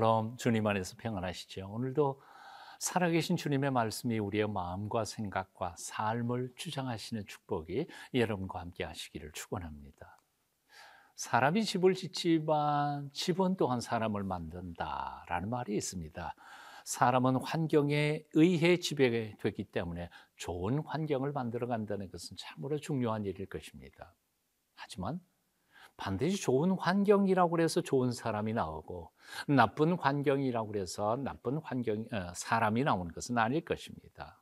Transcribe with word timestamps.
샬롬 0.00 0.38
주님 0.38 0.66
안에서 0.66 0.96
평안하시죠. 0.96 1.68
오늘도 1.68 2.22
살아계신 2.78 3.36
주님의 3.36 3.70
말씀이 3.70 4.18
우리의 4.18 4.48
마음과 4.48 5.04
생각과 5.04 5.74
삶을 5.76 6.54
주장하시는 6.56 7.26
축복이 7.26 7.86
여러분과 8.14 8.60
함께 8.60 8.84
하시기를 8.84 9.32
축원합니다. 9.32 10.18
사람이 11.16 11.64
집을 11.64 11.92
짓지만 11.92 13.10
집은 13.12 13.58
또한 13.58 13.82
사람을 13.82 14.22
만든다라는 14.22 15.50
말이 15.50 15.76
있습니다. 15.76 16.34
사람은 16.84 17.36
환경에 17.36 18.24
의해 18.32 18.78
지배되기 18.78 19.64
때문에 19.64 20.08
좋은 20.36 20.78
환경을 20.78 21.32
만들어 21.32 21.66
간다는 21.66 22.10
것은 22.10 22.38
참으로 22.38 22.78
중요한 22.78 23.26
일일 23.26 23.44
것입니다. 23.44 24.14
하지만 24.76 25.20
반드시 26.00 26.40
좋은 26.40 26.70
환경이라고 26.72 27.60
해서 27.60 27.82
좋은 27.82 28.10
사람이 28.10 28.54
나오고 28.54 29.12
나쁜 29.48 29.92
환경이라고 29.92 30.76
해서 30.76 31.16
나쁜 31.16 31.58
환경 31.58 32.06
어, 32.10 32.32
사람이 32.34 32.84
나오는 32.84 33.12
것은 33.12 33.36
아닐 33.36 33.62
것입니다. 33.62 34.40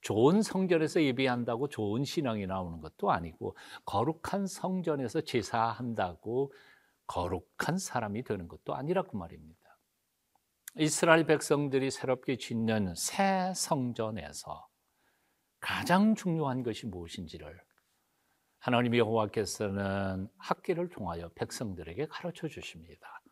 좋은 0.00 0.40
성전에서 0.40 1.02
예배한다고 1.02 1.68
좋은 1.68 2.04
신앙이 2.04 2.46
나오는 2.46 2.80
것도 2.80 3.10
아니고 3.10 3.58
거룩한 3.84 4.46
성전에서 4.46 5.20
제사한다고 5.20 6.50
거룩한 7.06 7.76
사람이 7.76 8.22
되는 8.24 8.48
것도 8.48 8.74
아니라고 8.74 9.18
말입니다. 9.18 9.60
이스라엘 10.78 11.26
백성들이 11.26 11.90
새롭게 11.90 12.38
짓는 12.38 12.94
새 12.94 13.52
성전에서 13.54 14.66
가장 15.60 16.14
중요한 16.14 16.62
것이 16.62 16.86
무엇인지를 16.86 17.60
하나님 18.60 18.94
여호와께서는 18.94 20.28
학계를 20.36 20.90
통하여 20.90 21.30
백성들에게 21.34 22.08
가르쳐 22.08 22.46
주십니다. 22.46 23.22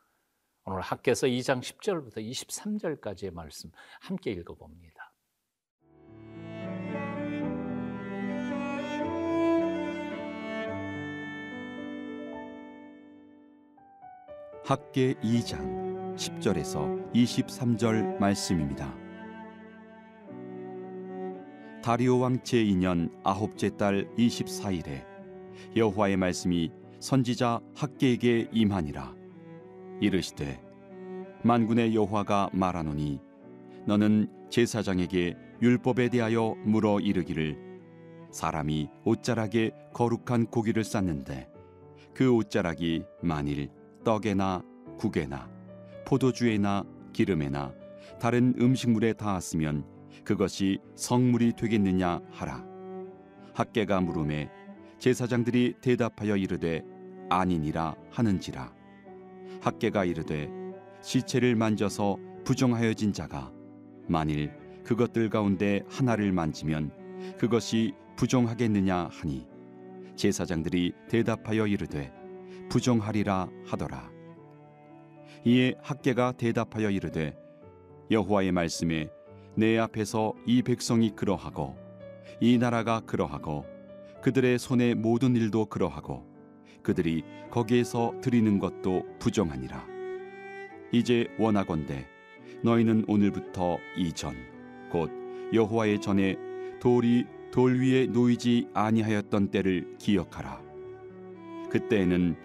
오늘 0.64 0.80
학계서 0.80 1.26
2장 1.26 1.60
10절부터 1.60 2.16
23절까지의 2.16 3.34
말씀 3.34 3.70
함께 4.00 4.30
읽어 4.30 4.54
봅니다. 4.54 5.12
학계 14.64 15.12
2장 15.14 16.16
10절에서 16.16 17.12
23절 17.14 18.18
말씀입니다. 18.18 18.94
다리오 21.82 22.18
왕 22.18 22.38
제2년 22.40 23.10
아홉째 23.24 23.76
달 23.76 24.08
24일에 24.16 25.07
여호와의 25.76 26.16
말씀이 26.16 26.70
선지자 27.00 27.60
학계에게 27.74 28.48
임하니라. 28.52 29.14
이르시되 30.00 30.60
만군의 31.42 31.94
여호와가 31.94 32.50
말하노니 32.52 33.20
너는 33.86 34.28
제사장에게 34.50 35.36
율법에 35.62 36.08
대하여 36.08 36.54
물어 36.64 37.00
이르기를 37.00 37.56
사람이 38.30 38.88
옷자락에 39.04 39.72
거룩한 39.92 40.46
고기를 40.46 40.84
쌓는데 40.84 41.48
그 42.14 42.32
옷자락이 42.32 43.04
만일 43.22 43.70
떡에나 44.04 44.62
국에나 44.98 45.50
포도주에나 46.04 46.84
기름에나 47.12 47.72
다른 48.20 48.54
음식물에 48.60 49.12
닿았으면 49.14 49.84
그것이 50.24 50.78
성물이 50.94 51.54
되겠느냐 51.54 52.20
하라. 52.30 52.64
학계가 53.54 54.00
물음에 54.00 54.50
제사장들이 54.98 55.74
대답하여 55.80 56.36
이르되 56.36 56.82
아니니라 57.30 57.94
하는지라. 58.10 58.74
학계가 59.60 60.04
이르되 60.04 60.50
시체를 61.02 61.54
만져서 61.54 62.16
부정하여진 62.44 63.12
자가 63.12 63.52
만일 64.08 64.52
그것들 64.84 65.30
가운데 65.30 65.82
하나를 65.88 66.32
만지면 66.32 66.90
그것이 67.38 67.94
부정하겠느냐 68.16 69.08
하니 69.12 69.46
제사장들이 70.16 70.92
대답하여 71.08 71.66
이르되 71.66 72.12
부정하리라 72.68 73.48
하더라. 73.66 74.10
이에 75.44 75.74
학계가 75.80 76.32
대답하여 76.32 76.90
이르되 76.90 77.36
여호와의 78.10 78.50
말씀에 78.50 79.08
내 79.54 79.78
앞에서 79.78 80.34
이 80.46 80.62
백성이 80.62 81.10
그러하고 81.14 81.76
이 82.40 82.58
나라가 82.58 83.00
그러하고 83.00 83.64
그들의 84.28 84.58
손의 84.58 84.94
모든 84.94 85.34
일도 85.36 85.66
그러하고 85.70 86.26
그들이 86.82 87.24
거기에서 87.50 88.12
드리는 88.20 88.58
것도 88.58 89.06
부정하니라. 89.18 89.86
이제 90.92 91.28
원하건대 91.38 92.06
너희는 92.62 93.06
오늘부터 93.08 93.78
이전 93.96 94.34
곧 94.90 95.10
여호와의 95.54 96.02
전에 96.02 96.36
돌이 96.78 97.24
돌 97.50 97.80
위에 97.80 98.04
놓이지 98.04 98.68
아니하였던 98.74 99.50
때를 99.50 99.96
기억하라. 99.98 100.60
그때에는 101.70 102.36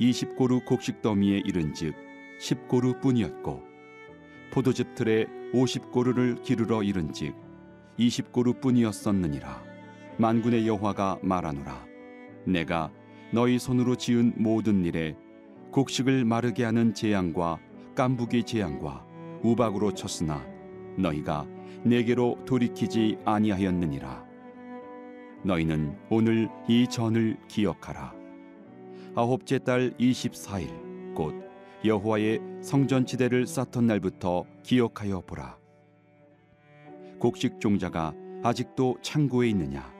이십 0.00 0.34
고루 0.34 0.64
곡식 0.64 1.00
더미에 1.00 1.42
이른즉 1.46 1.94
십 2.40 2.66
고루뿐이었고 2.66 3.62
포도즙 4.52 4.96
틀에 4.96 5.28
오십 5.54 5.92
고루를 5.92 6.42
기르러 6.42 6.82
이른즉 6.82 7.36
이십 7.98 8.32
고루뿐이었었느니라 8.32 9.69
만군의 10.20 10.68
여호와가 10.68 11.18
말하노라. 11.22 11.86
내가 12.44 12.92
너희 13.32 13.58
손으로 13.58 13.96
지은 13.96 14.34
모든 14.36 14.84
일에 14.84 15.16
곡식을 15.72 16.26
마르게 16.26 16.62
하는 16.64 16.92
재앙과 16.92 17.58
깐부기 17.94 18.42
재앙과 18.42 19.06
우박으로 19.42 19.94
쳤으나 19.94 20.46
너희가 20.98 21.46
내게로 21.84 22.44
돌이키지 22.44 23.16
아니하였느니라. 23.24 24.26
너희는 25.42 25.96
오늘 26.10 26.50
이 26.68 26.86
전을 26.86 27.38
기억하라. 27.48 28.12
아홉째 29.14 29.58
달 29.60 29.90
24일 29.98 31.14
곧 31.14 31.34
여호와의 31.82 32.40
성전 32.60 33.06
지대를 33.06 33.46
쌓던 33.46 33.86
날부터 33.86 34.44
기억하여 34.64 35.22
보라. 35.22 35.56
곡식 37.18 37.58
종자가 37.58 38.12
아직도 38.42 38.98
창고에 39.00 39.48
있느냐 39.48 39.99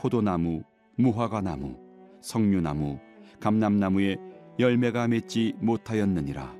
포도나무, 0.00 0.62
무화과나무, 0.96 1.76
석류나무, 2.22 2.98
감람나무에 3.38 4.16
열매가 4.58 5.08
맺지 5.08 5.56
못하였느니라. 5.60 6.56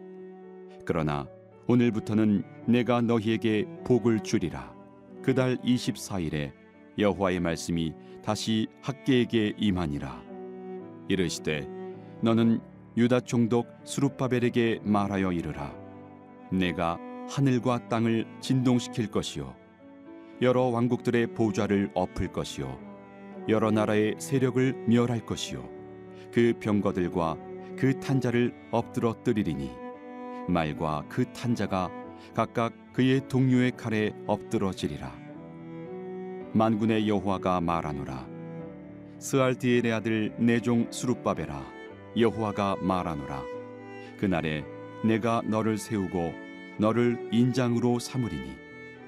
그러나 0.84 1.26
오늘부터는 1.66 2.42
내가 2.66 3.00
너희에게 3.00 3.64
복을 3.84 4.20
주리라. 4.20 4.74
그달 5.22 5.56
24일에 5.56 6.52
여호와의 6.98 7.40
말씀이 7.40 7.94
다시 8.22 8.66
학계에게 8.82 9.54
임하니라. 9.56 10.22
이르시되 11.08 11.66
너는 12.20 12.60
유다 12.98 13.20
총독 13.20 13.66
수룹바벨에게 13.84 14.80
말하여 14.82 15.32
이르라. 15.32 15.74
내가 16.52 16.98
하늘과 17.30 17.88
땅을 17.88 18.26
진동시킬 18.40 19.10
것이요 19.10 19.54
여러 20.42 20.64
왕국들의 20.64 21.28
보좌를 21.28 21.90
엎을 21.94 22.32
것이요 22.32 22.89
여러 23.50 23.72
나라의 23.72 24.14
세력을 24.18 24.84
멸할 24.86 25.26
것이요. 25.26 25.68
그 26.32 26.54
병거들과 26.60 27.36
그 27.76 27.98
탄자를 27.98 28.54
엎드러 28.70 29.24
뜨리리니 29.24 29.70
말과 30.48 31.04
그 31.08 31.24
탄자가 31.32 31.90
각각 32.32 32.72
그의 32.92 33.26
동료의 33.26 33.72
칼에 33.76 34.12
엎드러지리라. 34.28 35.12
만군의 36.52 37.08
여호와가 37.08 37.60
말하노라. 37.60 38.28
스알디엘의 39.18 39.92
아들 39.92 40.32
내종 40.38 40.92
수룹바베라. 40.92 41.64
여호와가 42.16 42.76
말하노라. 42.80 43.42
그날에 44.18 44.64
내가 45.04 45.42
너를 45.44 45.76
세우고 45.76 46.32
너를 46.78 47.28
인장으로 47.32 47.98
삼으리니 47.98 48.52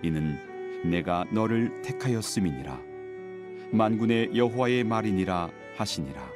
이는 0.02 0.36
내가 0.84 1.24
너를 1.30 1.82
택하였음이니라 1.82 2.91
만군의 3.74 4.36
여호와의 4.36 4.84
말이니라 4.84 5.48
하시니라. 5.78 6.30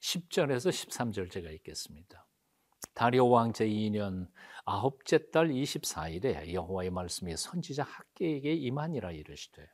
10절에서 0.00 0.70
13절 0.70 1.30
제가 1.30 1.50
읽겠습니다. 1.50 2.26
다리오 2.94 3.28
왕 3.28 3.52
제 3.52 3.66
2년 3.66 4.28
아홉째 4.64 5.30
달 5.30 5.48
24일에 5.48 6.50
여호와의 6.50 6.92
말씀이 6.92 7.36
선지자 7.36 7.82
학계에게 7.82 8.54
임하니라 8.54 9.12
이르시되 9.12 9.68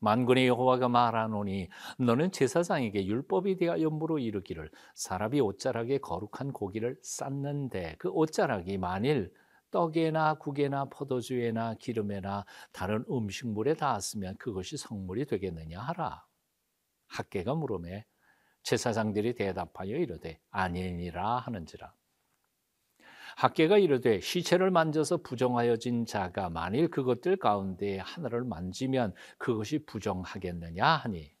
만군의 0.00 0.48
여호와가 0.48 0.88
말하노니 0.88 1.68
너는 2.00 2.32
제사장에게 2.32 3.06
율법에 3.06 3.58
대하여 3.58 3.90
물어 3.90 4.18
이르기를 4.18 4.72
사람이 4.96 5.40
옷자락에 5.40 5.98
거룩한 5.98 6.52
고기를 6.52 6.98
쌓는데 7.00 7.94
그 8.00 8.08
옷자락이 8.08 8.78
만일 8.78 9.32
떡에나 9.72 10.34
국에나 10.34 10.84
포도주에나 10.84 11.74
기름에나 11.74 12.44
다른 12.70 13.04
음식물에 13.10 13.74
닿았으면 13.74 14.36
그것이 14.36 14.76
성물이 14.76 15.26
되겠느냐 15.26 15.80
하라. 15.80 16.24
학계가 17.08 17.54
물음에 17.54 18.06
제사장들이 18.62 19.34
대답하여 19.34 19.96
이르되 19.96 20.40
아니니라 20.50 21.38
하는지라 21.38 21.92
학계가 23.36 23.78
이르되 23.78 24.20
시체를 24.20 24.70
만져서 24.70 25.18
부정하여진 25.18 26.06
자가 26.06 26.50
만일 26.50 26.90
그것들 26.90 27.36
가운데 27.38 27.98
하나를 27.98 28.44
만지면 28.44 29.14
그것이 29.38 29.84
부정하겠느냐 29.84 30.86
하니 30.86 31.34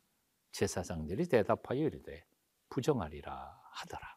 제사장들이 0.52 1.28
대답하여 1.28 1.80
이르되 1.80 2.24
부정하리라 2.70 3.60
하더라. 3.72 4.11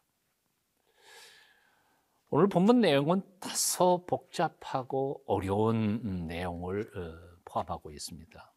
오늘 2.28 2.48
본문 2.48 2.80
내용은 2.80 3.22
다소 3.38 4.04
복잡하고 4.06 5.22
어려운 5.26 6.00
음, 6.04 6.26
내용을 6.26 6.90
어, 6.96 7.38
포함하고 7.44 7.92
있습니다. 7.92 8.52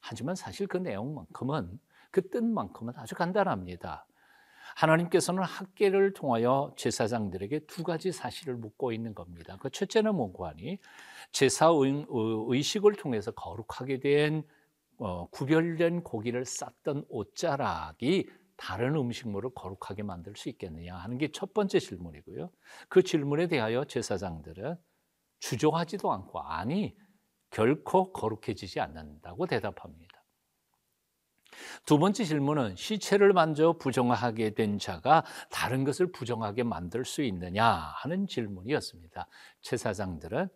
하지만 0.00 0.34
사실 0.34 0.66
그 0.66 0.78
내용만큼은 0.78 1.78
그 2.10 2.28
뜻만큼은 2.30 2.94
아주 2.96 3.14
간단합니다. 3.14 4.06
하나님께서는 4.76 5.42
학계를 5.42 6.14
통하여 6.14 6.72
제사장들에게 6.76 7.60
두 7.66 7.82
가지 7.82 8.12
사실을 8.12 8.56
묻고 8.56 8.92
있는 8.92 9.14
겁니다. 9.14 9.58
그 9.60 9.68
첫째는 9.68 10.14
뭐고 10.14 10.46
하니 10.46 10.78
제사 11.32 11.68
의식을 11.70 12.94
통해서 12.94 13.30
거룩하게 13.32 14.00
된 14.00 14.42
어, 14.96 15.28
구별된 15.30 16.02
고기를 16.02 16.44
쌌던 16.46 17.04
옷자락이 17.08 18.28
다른 18.60 18.94
음식물을 18.94 19.50
거룩하게 19.54 20.02
만들 20.02 20.36
수 20.36 20.50
있겠느냐 20.50 20.94
하는 20.94 21.16
게 21.16 21.30
첫 21.32 21.54
번째 21.54 21.78
질문이고요. 21.78 22.50
그 22.90 23.02
질문에 23.02 23.46
대하여 23.46 23.86
제사장들은 23.86 24.76
주저하지도 25.38 26.12
않고 26.12 26.40
아니 26.40 26.94
결코 27.48 28.12
거룩해지지 28.12 28.78
않는다고 28.80 29.46
대답합니다. 29.46 30.22
두 31.86 31.98
번째 31.98 32.24
질문은 32.24 32.76
시체를 32.76 33.32
만져 33.32 33.72
부정하게 33.72 34.54
된 34.54 34.78
자가 34.78 35.24
다른 35.50 35.84
것을 35.84 36.12
부정하게 36.12 36.62
만들 36.62 37.06
수 37.06 37.22
있느냐 37.22 37.66
하는 37.66 38.26
질문이었습니다. 38.26 39.26
제사장들은 39.62 40.48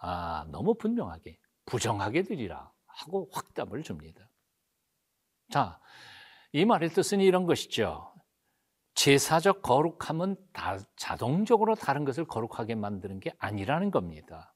아, 0.00 0.46
너무 0.50 0.74
분명하게 0.74 1.38
부정하게 1.64 2.24
되리라 2.24 2.72
하고 2.86 3.30
확답을 3.32 3.82
줍니다. 3.84 4.28
자, 5.50 5.80
이 6.56 6.64
말의 6.64 6.88
뜻은 6.88 7.20
이런 7.20 7.44
것이죠. 7.44 8.14
제사적 8.94 9.60
거룩함은 9.60 10.36
다 10.54 10.78
자동적으로 10.96 11.74
다른 11.74 12.06
것을 12.06 12.24
거룩하게 12.24 12.76
만드는 12.76 13.20
게 13.20 13.30
아니라는 13.36 13.90
겁니다. 13.90 14.54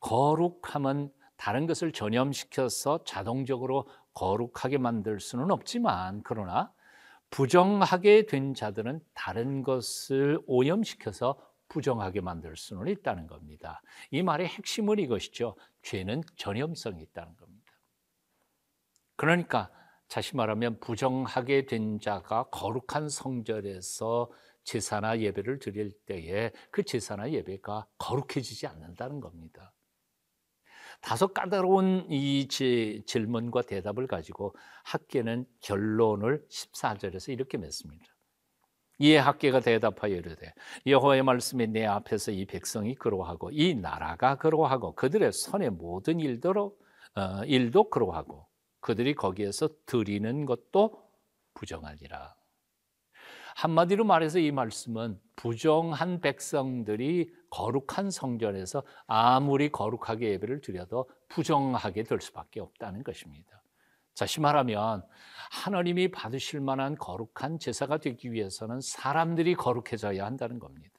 거룩함은 0.00 1.12
다른 1.36 1.68
것을 1.68 1.92
전염시켜서 1.92 3.04
자동적으로 3.04 3.86
거룩하게 4.14 4.78
만들 4.78 5.20
수는 5.20 5.52
없지만 5.52 6.22
그러나 6.24 6.72
부정하게 7.30 8.26
된 8.26 8.52
자들은 8.52 9.00
다른 9.14 9.62
것을 9.62 10.40
오염시켜서 10.48 11.36
부정하게 11.68 12.20
만들 12.20 12.56
수는 12.56 12.88
있다는 12.88 13.28
겁니다. 13.28 13.80
이 14.10 14.24
말의 14.24 14.48
핵심은 14.48 14.98
이것이죠. 14.98 15.54
죄는 15.82 16.24
전염성이 16.34 17.00
있다는 17.00 17.36
겁니다. 17.36 17.72
그러니까 19.14 19.70
다시 20.10 20.36
말하면 20.36 20.80
부정하게 20.80 21.66
된 21.66 22.00
자가 22.00 22.48
거룩한 22.50 23.08
성전에서 23.08 24.28
제사나 24.64 25.20
예배를 25.20 25.60
드릴 25.60 25.92
때에 26.04 26.50
그 26.72 26.82
제사나 26.82 27.30
예배가 27.30 27.86
거룩해지지 27.96 28.66
않는다는 28.66 29.20
겁니다. 29.20 29.72
다소 31.00 31.28
까다로운 31.28 32.06
이 32.10 32.48
질문과 32.48 33.62
대답을 33.62 34.08
가지고 34.08 34.54
학계는 34.84 35.46
결론을 35.60 36.44
14절에서 36.50 37.32
이렇게 37.32 37.56
맺습니다. 37.56 38.04
이에 38.98 39.16
학계가 39.16 39.60
대답하여 39.60 40.14
이르되 40.14 40.52
여호와의 40.86 41.22
말씀이 41.22 41.68
내 41.68 41.86
앞에서 41.86 42.32
이 42.32 42.44
백성이 42.46 42.96
그러하고 42.96 43.50
이 43.52 43.74
나라가 43.74 44.36
그러하고 44.36 44.94
그들의 44.94 45.30
손의 45.32 45.70
모든 45.70 46.20
일도 46.20 46.76
어, 47.14 47.44
일도 47.44 47.88
그러하고 47.88 48.49
그들이 48.80 49.14
거기에서 49.14 49.68
드리는 49.86 50.46
것도 50.46 51.02
부정하니라. 51.54 52.34
한마디로 53.56 54.04
말해서 54.04 54.38
이 54.38 54.52
말씀은 54.52 55.20
부정한 55.36 56.20
백성들이 56.20 57.32
거룩한 57.50 58.10
성전에서 58.10 58.82
아무리 59.06 59.70
거룩하게 59.70 60.30
예배를 60.32 60.60
드려도 60.60 61.10
부정하게 61.28 62.04
될 62.04 62.20
수밖에 62.20 62.60
없다는 62.60 63.02
것입니다. 63.02 63.62
다시 64.16 64.40
말하면 64.40 65.02
하나님이 65.50 66.10
받으실 66.10 66.60
만한 66.60 66.94
거룩한 66.96 67.58
제사가 67.58 67.98
되기 67.98 68.32
위해서는 68.32 68.80
사람들이 68.80 69.54
거룩해져야 69.54 70.24
한다는 70.24 70.58
겁니다. 70.58 70.94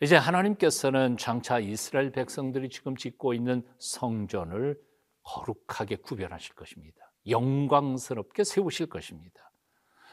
이제 0.00 0.14
하나님께서는 0.14 1.16
장차 1.16 1.58
이스라엘 1.58 2.12
백성들이 2.12 2.68
지금 2.68 2.96
짓고 2.96 3.32
있는 3.32 3.66
성전을 3.78 4.78
거룩하게 5.26 5.96
구별하실 5.96 6.54
것입니다. 6.54 7.12
영광스럽게 7.28 8.44
세우실 8.44 8.86
것입니다. 8.86 9.52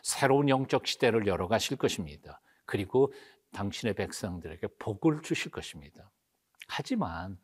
새로운 0.02 0.50
영적 0.50 0.88
시대를 0.88 1.28
열어가실 1.28 1.78
것입니다. 1.78 2.42
그리고 2.66 3.14
당신의 3.52 3.94
백성들에게 3.94 4.68
복을 4.80 5.22
주실 5.22 5.52
것입니다. 5.52 6.12
하지만 6.68 7.38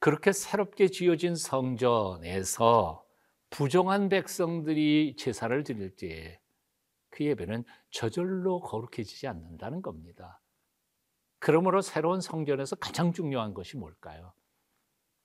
그렇게 0.00 0.32
새롭게 0.32 0.88
지어진 0.88 1.36
성전에서 1.36 3.06
부정한 3.50 4.08
백성들이 4.08 5.14
제사를 5.16 5.62
드릴 5.62 5.94
때에 5.94 6.40
그 7.10 7.24
예배는 7.24 7.64
저절로 7.90 8.60
거룩해지지 8.60 9.28
않는다는 9.28 9.82
겁니다. 9.82 10.40
그러므로 11.38 11.80
새로운 11.80 12.20
성전에서 12.20 12.74
가장 12.76 13.12
중요한 13.12 13.54
것이 13.54 13.76
뭘까요? 13.76 14.34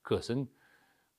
그것은 0.04 0.48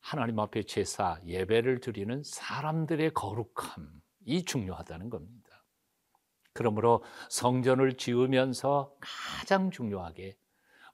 하나님 0.01 0.39
앞에 0.39 0.65
제사, 0.65 1.21
예배를 1.25 1.81
드리는 1.81 2.23
사람들의 2.25 3.13
거룩함이 3.15 4.45
중요하다는 4.47 5.11
겁니다. 5.11 5.65
그러므로 6.53 7.05
성전을 7.29 7.97
지으면서 7.97 8.95
가장 9.01 9.71
중요하게 9.71 10.37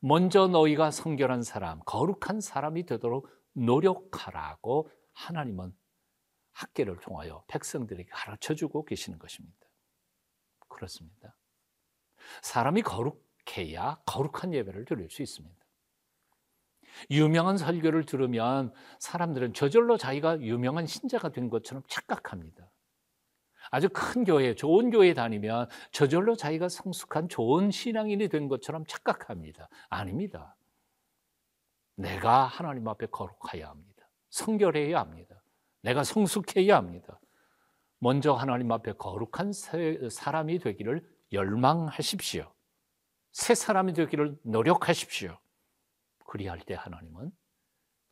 먼저 0.01 0.47
너희가 0.47 0.91
성결한 0.91 1.43
사람, 1.43 1.81
거룩한 1.87 2.41
사람이 2.41 2.85
되도록 2.85 3.29
노력하라고 3.55 4.91
하나님은 5.13 5.75
학계를 6.53 6.99
통하여 7.01 7.45
백성들에게 7.49 8.09
가르쳐 8.11 8.55
주고 8.55 8.85
계시는 8.85 9.19
것입니다. 9.19 9.67
그렇습니다. 10.69 11.37
사람이 12.43 12.83
거룩해야 12.83 14.01
거룩한 14.07 14.53
예배를 14.53 14.85
드릴 14.85 15.11
수 15.11 15.23
있습니다. 15.23 15.66
유명한 17.11 17.57
설교를 17.57 18.05
들으면 18.05 18.73
사람들은 18.99 19.55
저절로 19.55 19.97
자기가 19.97 20.41
유명한 20.41 20.87
신자가 20.87 21.31
된 21.31 21.49
것처럼 21.51 21.83
착각합니다. 21.89 22.71
아주 23.71 23.89
큰 23.93 24.25
교회, 24.25 24.55
좋은 24.55 24.91
교회 24.91 25.13
다니면 25.13 25.69
저절로 25.91 26.37
자기가 26.37 26.69
성숙한 26.69 27.29
좋은 27.29 27.71
신앙인이 27.71 28.29
된 28.29 28.49
것처럼 28.49 28.85
착각합니다. 28.87 29.69
아닙니다. 29.89 30.57
내가 31.97 32.45
하나님 32.45 32.87
앞에 32.89 33.07
거룩해야 33.07 33.69
합니다. 33.69 34.09
성결해야 34.31 35.01
합니다. 35.01 35.43
내가 35.83 36.05
성숙해야 36.05 36.77
합니다. 36.77 37.21
먼저 37.99 38.35
하나님 38.35 38.71
앞에 38.71 38.93
거룩한 38.93 39.53
사람이 40.11 40.59
되기를 40.59 41.09
열망하십시오. 41.33 42.53
새 43.33 43.55
사람이 43.55 43.95
되기를 43.95 44.39
노력하십시오. 44.43 45.39
그리할 46.27 46.61
때 46.61 46.75
하나님은 46.75 47.31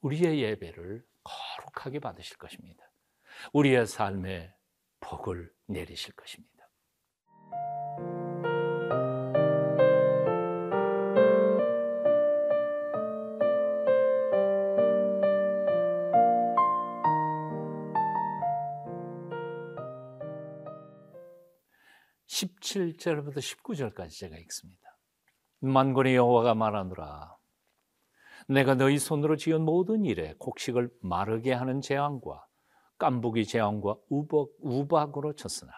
우리의 0.00 0.40
예배를 0.40 1.04
거룩하게 1.22 2.00
받으실 2.00 2.36
것입니다. 2.36 2.90
우리의 3.52 3.86
삶에 3.86 4.54
복을 5.00 5.52
내리실 5.66 6.14
것입니다. 6.14 6.54
(17절부터) 22.26 23.36
(19절까지) 23.36 24.10
제가 24.18 24.36
읽습니다 24.38 24.98
만군의 25.60 26.16
여호와가 26.16 26.54
말하노라 26.54 27.36
내가 28.48 28.74
너희 28.74 28.98
손으로 28.98 29.36
지은 29.36 29.62
모든 29.62 30.04
일에 30.04 30.34
곡식을 30.38 30.90
마르게 31.00 31.52
하는 31.52 31.80
재앙과 31.80 32.46
깐부기 32.98 33.46
재앙과 33.46 33.96
우박, 34.08 34.48
우박으로 34.60 35.34
쳤으나 35.34 35.72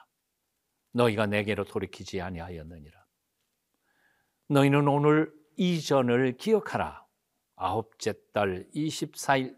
너희가 0.93 1.27
내게로 1.27 1.65
돌이키지 1.65 2.21
아니하였느니라. 2.21 3.07
너희는 4.49 4.89
오늘 4.89 5.33
이전을 5.57 6.37
기억하라. 6.37 7.07
아홉째 7.57 8.15
달 8.33 8.69
24일 8.75 9.57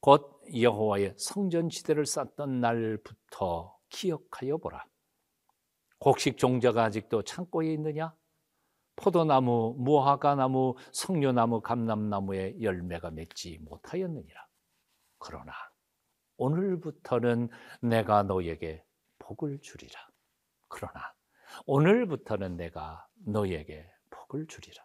곧 0.00 0.40
여호와의 0.54 1.14
성전 1.16 1.68
지대를 1.68 2.06
쌓던 2.06 2.60
날부터 2.60 3.76
기억하여 3.88 4.58
보라. 4.58 4.84
곡식 5.98 6.38
종자가 6.38 6.84
아직도 6.84 7.22
창고에 7.22 7.72
있느냐? 7.72 8.14
포도나무, 8.98 9.76
무화과나무, 9.78 10.74
석류나무, 10.92 11.60
감람나무에 11.60 12.60
열매가 12.60 13.12
맺지 13.12 13.60
못하였느니라. 13.62 14.46
그러나 15.18 15.52
오늘부터는 16.36 17.48
내가 17.80 18.24
너에게 18.24 18.84
복을 19.20 19.60
주리라. 19.60 20.00
그러나 20.68 21.14
오늘부터는 21.66 22.56
내가 22.56 23.06
너에게 23.24 23.88
복을 24.10 24.46
주리라. 24.46 24.84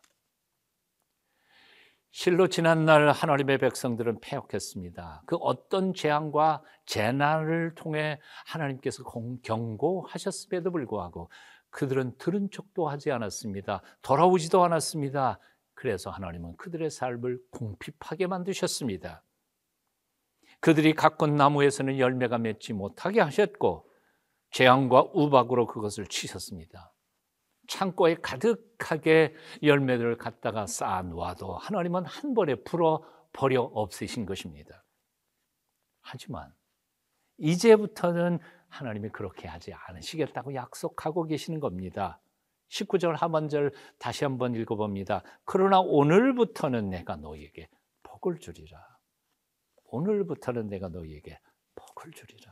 실로 2.11 2.47
지난날 2.47 3.09
하나님의 3.09 3.57
백성들은 3.57 4.19
패역했습니다. 4.21 5.23
그 5.25 5.35
어떤 5.37 5.95
재앙과 5.95 6.61
재난을 6.85 7.73
통해 7.73 8.19
하나님께서 8.45 9.03
경고하셨음에도 9.41 10.71
불구하고 10.71 11.31
그들은 11.73 12.15
들은 12.19 12.49
척도 12.51 12.87
하지 12.87 13.11
않았습니다. 13.11 13.81
돌아오지도 14.03 14.63
않았습니다. 14.63 15.39
그래서 15.73 16.11
하나님은 16.11 16.55
그들의 16.55 16.89
삶을 16.91 17.39
궁핍하게 17.49 18.27
만드셨습니다. 18.27 19.23
그들이 20.59 20.93
가꾼 20.93 21.35
나무에서는 21.35 21.97
열매가 21.97 22.37
맺지 22.37 22.73
못하게 22.73 23.21
하셨고 23.21 23.89
재앙과 24.51 25.09
우박으로 25.13 25.65
그것을 25.65 26.05
치셨습니다. 26.05 26.93
창고에 27.67 28.15
가득하게 28.21 29.35
열매들을 29.63 30.17
갖다가 30.17 30.67
쌓아 30.67 31.01
놓아도 31.01 31.55
하나님은 31.57 32.05
한 32.05 32.35
번에 32.35 32.55
풀어 32.55 33.03
버려 33.33 33.63
없으신 33.63 34.27
것입니다. 34.27 34.85
하지만 36.01 36.53
이제부터는 37.37 38.39
하나님이 38.73 39.09
그렇게 39.09 39.47
하지 39.47 39.71
않으시겠다고 39.71 40.55
약속하고 40.55 41.25
계시는 41.25 41.59
겁니다. 41.59 42.19
19절 42.69 43.15
하반절 43.15 43.71
다시 43.99 44.23
한번 44.23 44.55
읽어봅니다. 44.55 45.21
그러나 45.45 45.79
오늘부터는 45.79 46.89
내가 46.89 47.15
너에게 47.15 47.69
복을 48.01 48.39
주리라. 48.39 48.79
오늘부터는 49.85 50.69
내가 50.69 50.89
너에게 50.89 51.39
복을 51.75 52.13
주리라. 52.13 52.51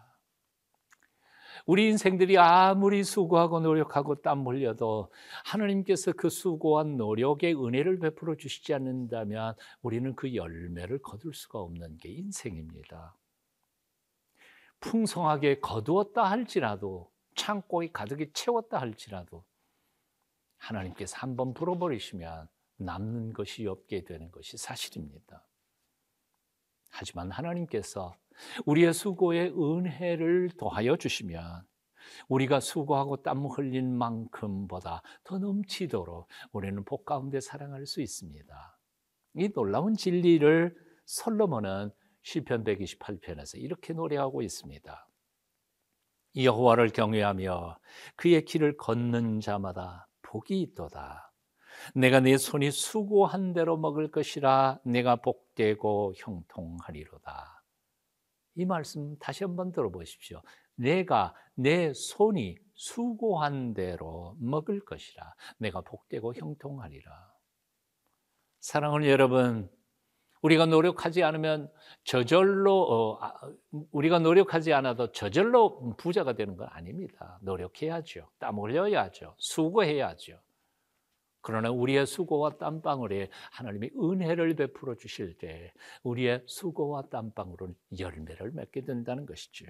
우리 1.65 1.87
인생들이 1.89 2.37
아무리 2.37 3.03
수고하고 3.03 3.59
노력하고 3.59 4.21
땀 4.21 4.45
흘려도 4.45 5.11
하나님께서 5.45 6.11
그 6.13 6.29
수고한 6.29 6.97
노력의 6.97 7.55
은혜를 7.55 7.97
베풀어 7.97 8.35
주시지 8.35 8.75
않는다면 8.75 9.55
우리는 9.81 10.15
그 10.15 10.35
열매를 10.35 10.99
거둘 10.99 11.33
수가 11.33 11.59
없는 11.59 11.97
게 11.97 12.09
인생입니다. 12.09 13.15
풍성하게 14.81 15.59
거두었다 15.59 16.23
할지라도 16.23 17.11
창고에 17.35 17.89
가득히 17.91 18.31
채웠다 18.33 18.79
할지라도 18.79 19.45
하나님께서 20.57 21.17
한번 21.17 21.53
불어버리시면 21.53 22.47
남는 22.77 23.33
것이 23.33 23.65
없게 23.67 24.03
되는 24.03 24.31
것이 24.31 24.57
사실입니다. 24.57 25.47
하지만 26.89 27.31
하나님께서 27.31 28.13
우리의 28.65 28.93
수고에 28.93 29.49
은혜를 29.49 30.51
더하여 30.57 30.97
주시면 30.97 31.65
우리가 32.27 32.59
수고하고 32.59 33.17
땀 33.17 33.45
흘린 33.45 33.95
만큼보다 33.97 35.03
더 35.23 35.37
넘치도록 35.37 36.27
우리는 36.51 36.83
복 36.83 37.05
가운데 37.05 37.39
사랑할 37.39 37.85
수 37.85 38.01
있습니다. 38.01 38.79
이 39.35 39.49
놀라운 39.49 39.95
진리를 39.95 40.75
솔로몬은 41.05 41.91
시편 42.23 42.63
128편에서 42.63 43.59
이렇게 43.59 43.93
노래하고 43.93 44.41
있습니다. 44.41 45.07
여호와를 46.35 46.89
경외하며 46.89 47.77
그의 48.15 48.45
길을 48.45 48.77
걷는 48.77 49.41
자마다 49.41 50.07
복이 50.21 50.61
있도다. 50.61 51.31
내가 51.95 52.19
내 52.19 52.37
손이 52.37 52.71
수고한 52.71 53.53
대로 53.53 53.77
먹을 53.77 54.11
것이라 54.11 54.79
내가 54.85 55.17
복되고 55.17 56.13
형통하리로다. 56.15 57.63
이 58.55 58.65
말씀 58.65 59.17
다시 59.17 59.43
한번 59.43 59.71
들어보십시오. 59.71 60.41
내가 60.75 61.33
내 61.55 61.93
손이 61.93 62.57
수고한 62.75 63.73
대로 63.73 64.35
먹을 64.39 64.83
것이라 64.83 65.33
내가 65.57 65.81
복되고 65.81 66.33
형통하리라. 66.33 67.31
사랑하는 68.59 69.07
여러분, 69.07 69.69
우리가 70.41 70.65
노력하지 70.65 71.23
않으면 71.23 71.71
저절로 72.03 72.81
어, 72.81 73.17
아, 73.21 73.33
우리가 73.91 74.19
노력하지 74.19 74.73
않아도 74.73 75.11
저절로 75.11 75.95
부자가 75.97 76.33
되는 76.33 76.57
건 76.57 76.67
아닙니다. 76.71 77.39
노력해야죠. 77.41 78.27
땀 78.39 78.59
흘려야죠. 78.59 79.35
수고해야죠. 79.37 80.39
그러나 81.41 81.71
우리의 81.71 82.05
수고와 82.05 82.57
땀방울에 82.57 83.29
하나님이 83.51 83.89
은혜를 83.99 84.55
베풀어 84.55 84.95
주실 84.95 85.37
때 85.37 85.73
우리의 86.03 86.43
수고와 86.45 87.03
땀방울은 87.09 87.75
열매를 87.99 88.51
맺게 88.51 88.81
된다는 88.81 89.25
것이죠. 89.25 89.65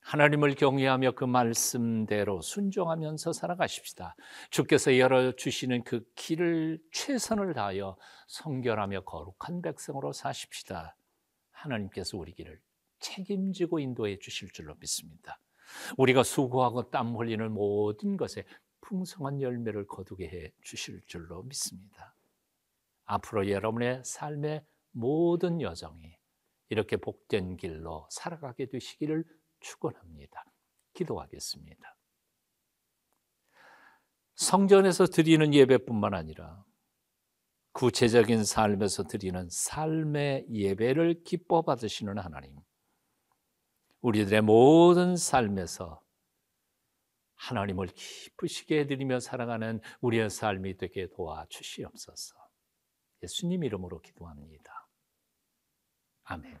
하나님을 0.00 0.54
경외하며 0.54 1.12
그 1.12 1.24
말씀대로 1.24 2.40
순종하면서 2.40 3.32
살아가십시다. 3.32 4.16
주께서 4.50 4.96
열어 4.98 5.32
주시는 5.32 5.84
그 5.84 6.04
길을 6.14 6.80
최선을 6.92 7.54
다하여 7.54 7.96
성결하며 8.28 9.02
거룩한 9.02 9.62
백성으로 9.62 10.12
사십시다. 10.12 10.96
하나님께서 11.52 12.16
우리 12.16 12.32
길을 12.32 12.60
책임지고 13.00 13.78
인도해 13.78 14.18
주실 14.18 14.50
줄로 14.50 14.74
믿습니다. 14.80 15.38
우리가 15.96 16.22
수고하고 16.22 16.90
땀 16.90 17.14
흘리는 17.16 17.52
모든 17.52 18.16
것에 18.16 18.44
풍성한 18.80 19.40
열매를 19.40 19.86
거두게 19.86 20.28
해 20.28 20.52
주실 20.62 21.02
줄로 21.06 21.42
믿습니다. 21.44 22.14
앞으로 23.04 23.48
여러분의 23.48 24.02
삶의 24.04 24.64
모든 24.92 25.60
여정이 25.60 26.16
이렇게 26.70 26.96
복된 26.96 27.56
길로 27.56 28.06
살아가게 28.10 28.66
되시기를 28.66 29.24
축원합니다. 29.60 30.44
기도하겠습니다. 30.94 31.96
성전에서 34.34 35.06
드리는 35.06 35.52
예배뿐만 35.52 36.14
아니라 36.14 36.64
구체적인 37.72 38.44
삶에서 38.44 39.04
드리는 39.04 39.48
삶의 39.48 40.46
예배를 40.50 41.22
기뻐 41.24 41.62
받으시는 41.62 42.18
하나님. 42.18 42.56
우리들의 44.00 44.40
모든 44.40 45.16
삶에서 45.16 46.02
하나님을 47.36 47.88
기쁘시게 47.88 48.80
해드리며 48.80 49.20
살아가는 49.20 49.80
우리의 50.00 50.30
삶이 50.30 50.76
되게 50.76 51.06
도와주시옵소서. 51.08 52.36
예수님 53.22 53.64
이름으로 53.64 54.00
기도합니다. 54.00 54.88
아멘. 56.24 56.60